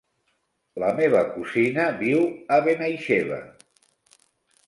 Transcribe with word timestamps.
La 0.83 0.87
meva 0.99 1.19
cosina 1.35 1.85
viu 1.99 2.25
a 2.57 2.59
Benaixeve. 2.69 3.37